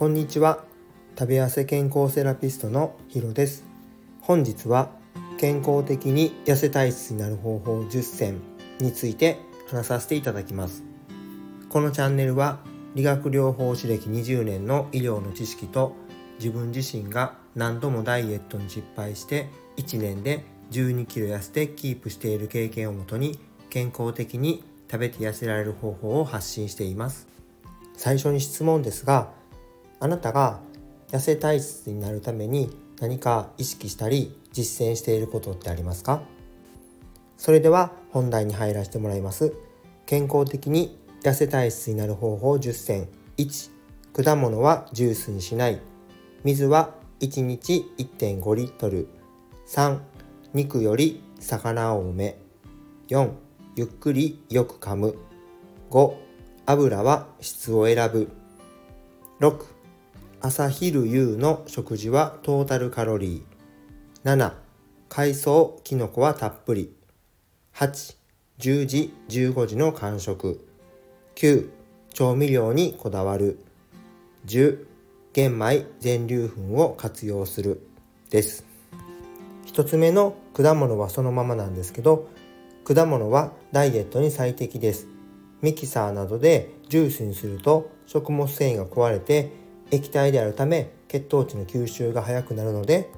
[0.00, 0.64] こんにちは。
[1.18, 3.66] 食べ痩せ健康セラピストのヒロです。
[4.22, 4.88] 本日は
[5.36, 8.40] 健康的に痩せ体質になる方法10選
[8.78, 9.36] について
[9.68, 10.84] 話させていただきます。
[11.68, 12.60] このチャンネルは
[12.94, 15.94] 理学療法士歴20年の医療の知識と
[16.38, 27.28] 自分自身が何度もダイエットに失敗して1年で12キロ痩せてキープしている経験をもとに健康的に食べて痩せられる方法を発信しています。
[27.98, 29.38] 最初に質問ですが
[30.00, 30.60] あなたが
[31.10, 36.22] 痩せ体質になるために何か意識したり実践していることってありますか？
[37.36, 39.54] それでは本題に入らせてもらいます。
[40.06, 43.08] 健康的に痩せ体質になる方法10選。
[43.36, 43.70] 1
[44.24, 45.80] 果物はジュースにしない。
[46.44, 49.08] 水は1日1.5リットル。
[49.68, 50.00] 3
[50.52, 52.38] 肉より魚を多め。
[53.08, 53.30] 4
[53.76, 55.16] ゆっくりよく噛む。
[55.90, 56.14] 5
[56.66, 58.30] 油は質を選ぶ。
[59.40, 59.64] 6
[60.42, 64.24] 朝昼夕の食事はトータルカロリー。
[64.24, 64.54] 7
[65.10, 66.96] 海藻きのこはたっぷり。
[67.74, 68.16] 8
[68.58, 70.66] 10時15時の間食。
[71.34, 71.68] 9
[72.14, 73.62] 調味料にこだわる。
[74.46, 74.86] 10
[75.34, 77.86] 玄米全粒粉を活用する。
[78.30, 78.64] です。
[79.66, 82.30] 1つ目の果物はそのままなんですけど
[82.84, 85.06] 果物はダイエットに最適です。
[85.60, 89.59] ミキサーなどでジュースにすると食物繊維が壊れて
[89.90, 93.10] 液体であるため血糖値の吸収が早くなるので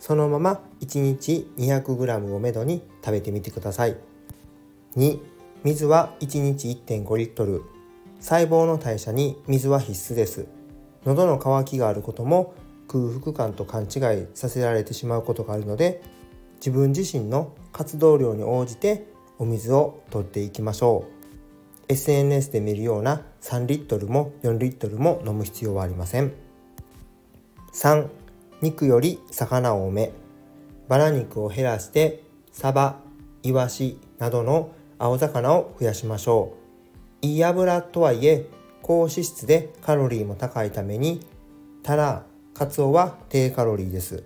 [0.00, 3.96] そのまま1日 200g をめどに食べてみてください。
[4.96, 5.18] 2
[5.64, 7.62] 水は1日1.5リットル。
[8.20, 10.46] 細胞の代謝に水は必須です。
[11.04, 12.54] 喉の渇きがあることも
[12.88, 16.02] 空腹感と勘違いさせられてしまうことがあるので
[16.56, 19.06] 自分自身の活動量に応じて
[19.38, 21.15] お水を取っていきましょう。
[21.88, 26.32] SNS で見るような3リットルも4リットルも飲む必要はありません。
[27.72, 28.08] 3
[28.60, 30.12] 肉より魚を多め。
[30.88, 32.22] バラ肉を減らして
[32.52, 33.00] サバ
[33.42, 36.54] イワシなどの青魚を増やしましょ
[37.22, 37.26] う。
[37.26, 38.46] いい油とはいえ
[38.82, 41.26] 高脂質でカロリーも高いために
[41.82, 42.24] タラ
[42.54, 44.24] カツオは低カロリーです。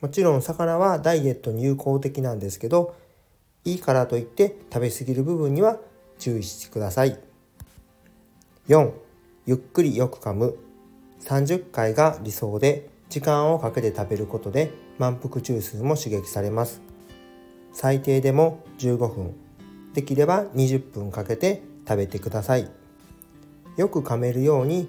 [0.00, 2.94] もちろん魚はダイエットに有効的なんですけど
[3.64, 5.78] いいからといって食べ過ぎる部分には
[6.18, 7.18] 注意してください。
[8.68, 8.92] 4
[9.46, 10.56] ゆっくりよく噛む。
[11.20, 16.80] 30回が理想で時間をかけて食べることで満腹中枢も刺激されます。
[17.72, 19.34] 最低でも15分。
[19.94, 22.70] できれば20分かけて食べてください。
[23.76, 24.88] よく噛めるように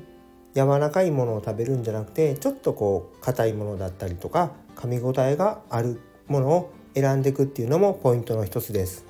[0.56, 9.06] 柔らかいものを食べるんじゃなくてちょっとこう硬いものだったりとか噛み応えがあるものを選んでいくっていうのもポイントの一つです。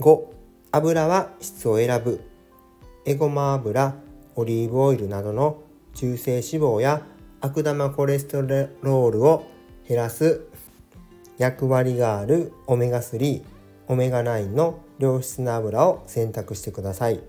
[0.00, 0.35] 5
[0.76, 2.20] 油は質を選ぶ。
[3.06, 3.94] エゴマ油
[4.34, 5.62] オリーブオイルなどの
[5.94, 7.00] 中性脂肪や
[7.40, 8.36] 悪玉コレステ
[8.82, 9.46] ロールを
[9.88, 10.46] 減らす
[11.38, 13.42] 役割があるオメガ3
[13.88, 17.20] オメガ9の良質な油を選択してください。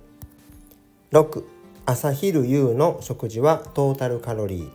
[1.14, 1.44] 6
[1.86, 4.72] 朝昼夕の食事はトータルカロリー。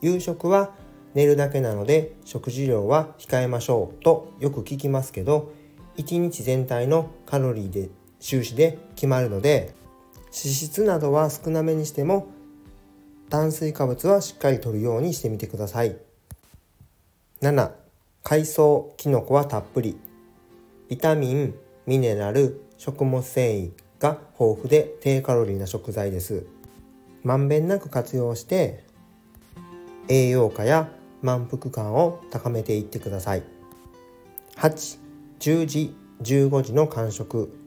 [0.00, 0.72] 夕食は
[1.14, 5.52] 寝るだけなので食事量は控えましょうとよく聞きますけど
[5.96, 7.88] 1日全体のカロリーで
[8.20, 9.74] 収支で決まるので
[10.26, 12.28] 脂質などは少なめにしても
[13.28, 15.96] 炭水化物はしっかり摂るようにしてみてください。
[17.40, 17.70] 7
[18.22, 19.96] 海藻きのこはたっぷり。
[20.88, 21.54] ビタミン
[21.86, 23.70] ミネラル食物繊維
[24.00, 26.44] が豊富で低カロリーな食材です。
[27.22, 28.84] まんべんなく活用して
[30.08, 30.90] 栄養価や
[31.22, 33.44] 満腹感を高めていってください。
[34.56, 34.98] 8
[35.38, 37.59] 10時15時の間食。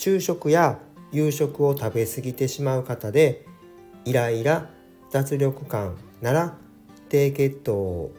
[0.00, 0.78] 昼食や
[1.12, 3.44] 夕食を食べ過ぎてしまう方で
[4.06, 4.70] イライラ
[5.10, 6.56] 脱力感なら
[7.10, 8.10] 低血糖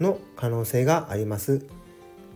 [0.00, 1.64] の可能性があります。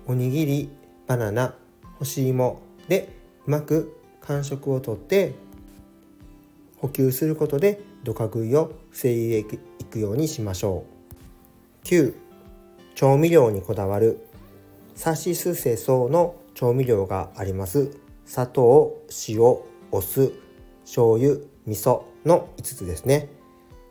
[0.07, 0.71] おにぎり
[1.09, 1.57] バナナ
[1.99, 3.09] 干し芋で
[3.45, 5.35] うまく間食をとって
[6.77, 9.45] 補給することでドカ食いを防いでい
[9.85, 10.85] くようにしましょ
[11.83, 11.87] う。
[11.89, 12.15] 9
[12.95, 14.25] 調味料にこだわる。
[14.95, 18.08] サシスセソの調味料があります。
[18.29, 18.95] 砂糖
[19.27, 19.41] 塩
[19.91, 20.35] お酢
[20.85, 23.31] 醤油味噌の5つですね。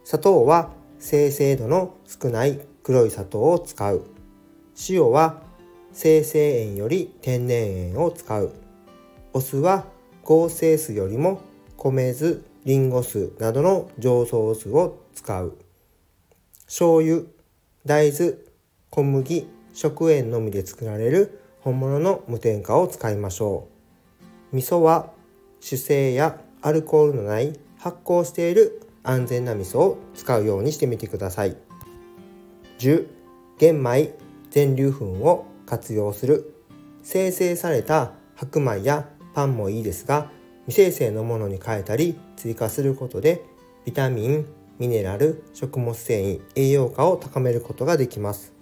[0.03, 0.69] 砂糖は
[0.99, 4.05] 生成度の少ない黒い砂糖を使う。
[4.89, 5.41] 塩は
[5.91, 8.53] 生成塩より天然塩を使う。
[9.33, 9.85] お酢は
[10.23, 11.41] 合成酢よりも
[11.75, 15.57] 米酢リンゴ酢などの醸造酢を使う。
[16.67, 17.23] 醤油
[17.87, 18.35] 大豆
[18.91, 23.76] 小麦食塩のみで作られる本物の無添加を使いましょう。
[24.51, 25.11] 味噌は
[25.59, 31.55] 酒精やアルコールのない発酵している安全な味噌を使うようにしてみてください。
[32.79, 33.07] 10
[33.57, 34.13] 玄米
[34.49, 36.53] 全粒粉を活用する。
[37.03, 40.29] 生成された白米やパンもいいですが
[40.65, 43.45] 未生成のものに変えたり追加することで
[43.85, 44.45] ビタミン
[44.77, 48.53] ミネラル食物繊維栄養価を高めることができます。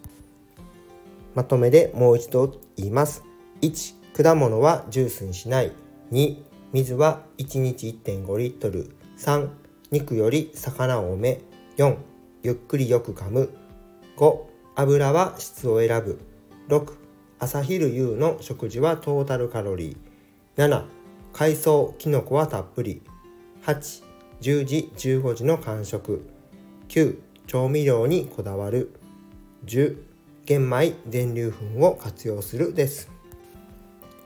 [1.34, 3.24] まとめでもう一度言います。
[4.18, 5.74] 果物はジュースにしない。
[6.14, 6.38] 2
[6.72, 8.96] 水は1日1.5リットル。
[9.18, 9.50] 3
[9.92, 11.42] 肉より魚を多め。
[11.76, 11.98] 4
[12.42, 13.50] ゆっくりよく噛む。
[14.16, 14.40] 5
[14.76, 16.22] 油は質を選ぶ。
[16.70, 16.94] 6
[17.40, 20.66] 朝昼夕の食事はトータルカロリー。
[20.66, 20.86] 7
[21.34, 23.02] 海藻きのこはたっぷり。
[23.66, 24.04] 8
[24.40, 26.26] 10時15時の間食。
[26.88, 27.18] 9
[27.48, 28.98] 調味料にこだわる。
[29.66, 29.98] 10
[30.46, 33.14] 玄米全粒粉を活用するです。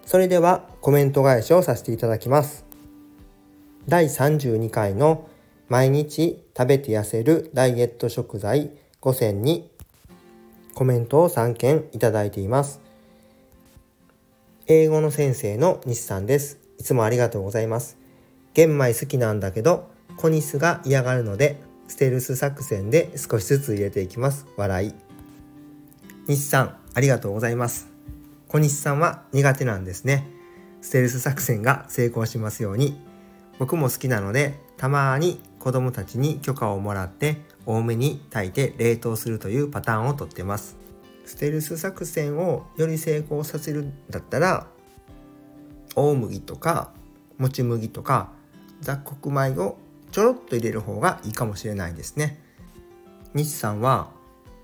[0.10, 2.66] それではコメント返しをさせていただきます。
[3.88, 5.30] 第32回の
[5.68, 8.72] 毎日食べて痩せるダイエット食材
[9.02, 9.70] 5選に
[10.74, 12.82] コメントを3件いただいています。
[14.66, 16.58] 英語の先生の西さんです。
[16.80, 17.96] いつもありがとうございます。
[18.56, 24.48] 玄米好きなんだけど小ニスが嫌がるのでステルス作戦で少しずつ入れていきます。
[24.58, 24.94] 笑い。
[26.26, 27.89] 西さんありがとうございます。
[28.50, 30.28] 小西さんは苦手なんですね。
[30.82, 33.00] ステルス作戦が成功しますように。
[33.60, 37.38] 僕も好きなのでたまに子供たちに許可をもらって
[37.68, 40.78] 多めに炊いて冷凍するというパターンをとってます。
[41.26, 44.66] ステルス作戦をより成功させるんだったら
[45.96, 46.92] 大麦とか
[47.38, 48.32] もち麦とか
[48.82, 49.78] 雑穀米を
[50.12, 52.42] ちょろっと入れる方がいいかもしれないですね。
[53.36, 54.10] 西さんは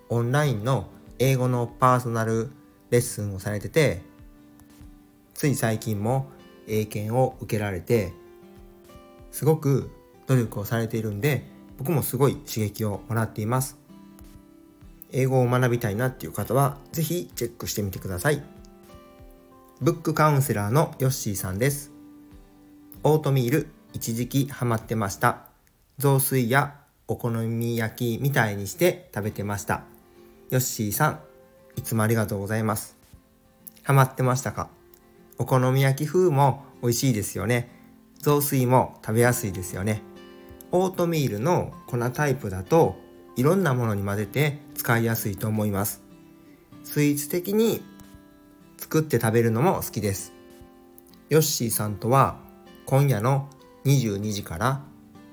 [0.10, 0.90] オンラインの
[1.20, 2.50] 英語のパーソナル
[2.92, 4.02] レッスンをされてて
[5.34, 6.30] つい最近も
[6.68, 8.14] 英検を受けられて
[9.32, 9.92] すごく
[10.28, 11.46] 努力をされているんで
[11.78, 13.78] 僕もすごい刺激をもらっています。
[15.12, 18.42] 英語を学びたいなっていう方は是非チェックしてみてください。
[19.82, 21.92] ブックカウンセラーのヨッシーさんです。
[23.04, 25.44] オートミール一時期ハマってました。
[25.98, 26.76] 雑炊や
[27.08, 29.84] お好み焼きみたいにして食べてました。
[30.50, 31.20] ヨッシーさん
[31.76, 32.96] いつもありがとうございます。
[33.84, 34.70] ハマってましたか？
[35.38, 37.70] お好み焼き風も美味しいですよね。
[38.20, 40.02] 雑炊も食べやすいですよね。
[40.72, 42.96] オートミールの粉タイプだと
[43.36, 46.02] いろんなものに混ぜて使いやすいと思います。
[46.84, 47.84] スイーツ的に
[48.78, 50.34] 作って食べるのも好きです。
[51.30, 52.38] ヨッシーさんとは
[52.86, 53.50] 今夜の
[53.86, 54.82] 22時から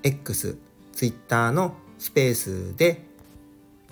[0.03, 0.57] X、
[0.91, 3.05] Twitter のスペースで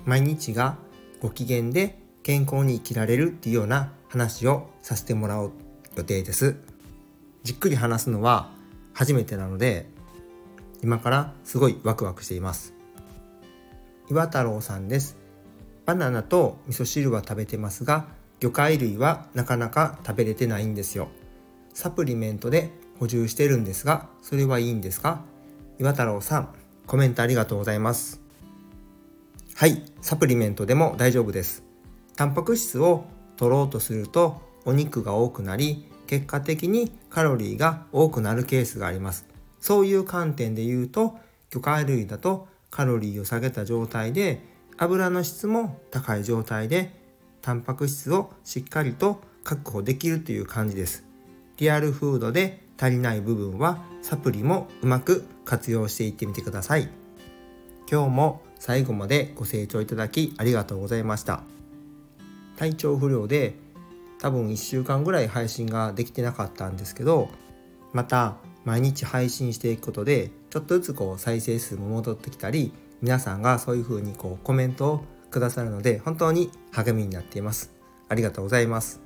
[0.05, 0.77] 毎日が
[1.21, 5.51] ご機嫌で健康に生きられるっていうような話をさせてもらう
[5.95, 6.55] 予定です。
[7.43, 8.49] じっくり話すのは
[8.93, 9.89] 初めてなので
[10.83, 12.73] 今からすごいワクワクしています。
[14.09, 15.17] 岩太郎さんです。
[15.85, 18.07] バナナと味噌汁は食べてますが
[18.39, 21.07] 魚介類はなかなか食べれてないんですよ。
[21.73, 22.69] サプリメントで
[22.99, 25.23] 補充してるんですがそれはいいんですか？
[25.79, 26.49] 岩太郎さん
[26.85, 28.21] コメントありがとうございます。
[29.55, 31.63] はいサプリメントでも大丈夫です。
[32.21, 39.25] タンパク質を取ろうとするとお肉が多くなり結果的にカロリーが多くなるケースがあります。
[39.59, 41.17] そういう観点で言うと、
[41.49, 44.39] 魚介類だとカロリーを下げた状態で、
[44.77, 46.91] 油の質も高い状態で、
[47.41, 51.03] タンパク質をしっかりと確保できるという感じです。
[51.57, 56.87] リアルフードで足りない部分はサプリもうまく活用していってみてください。
[57.91, 61.41] 今日も最後までご清聴いただきありがとうございました。
[62.61, 63.55] 体調不良で
[64.19, 67.27] 多分1週間ぐらい配信ができてなかったんですけど
[67.91, 77.71] また毎日配信していくことでちょっとずつこう再生数も戻ってきたり皆さんがそういう風にこうコメントをくださるので本当に励みになっています。
[78.09, 79.01] ありがとうございます。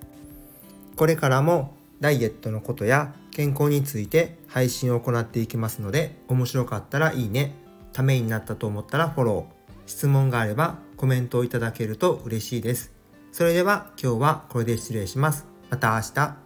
[0.98, 7.56] これからもダイエットのことや健康について配信を行っていきますので面白かったらいいね
[7.94, 9.56] ためになったと思ったらフォロー。
[9.86, 12.95] 質問があればコメントをいただけると嬉しいです。
[13.36, 15.46] それでは今日はこれで失礼します。
[15.70, 16.45] また明日。